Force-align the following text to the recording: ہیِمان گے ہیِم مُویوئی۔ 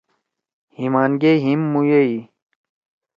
ہیِمان 0.75 1.11
گے 1.21 1.31
ہیِم 1.43 1.61
مُویوئی۔ 1.71 2.17